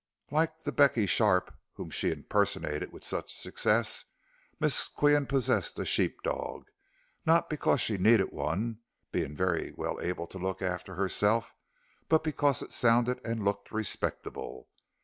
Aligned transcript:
Like 0.31 0.61
the 0.63 0.71
Becky 0.71 1.05
Sharp 1.05 1.53
whom 1.73 1.91
she 1.91 2.11
impersonated 2.11 2.91
with 2.91 3.03
such 3.03 3.31
success, 3.31 4.05
Miss 4.59 4.89
Qian 4.89 5.29
possessed 5.29 5.77
a 5.77 5.85
sheep 5.85 6.23
dog, 6.23 6.65
not 7.23 7.51
because 7.51 7.81
she 7.81 7.99
needed 7.99 8.31
one, 8.31 8.79
being 9.11 9.35
very 9.35 9.71
well 9.77 10.01
able 10.01 10.25
to 10.25 10.39
look 10.39 10.59
after 10.59 10.95
herself, 10.95 11.53
but 12.09 12.23
because 12.23 12.63
it 12.63 12.71
sounded 12.71 13.21
and 13.23 13.45
looked 13.45 13.71
respectable. 13.71 14.69